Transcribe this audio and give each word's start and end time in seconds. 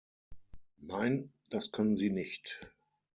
Nein, 0.79 1.31
das 1.51 1.71
können 1.71 1.95
Sie 1.95 2.09
nicht. 2.09 2.61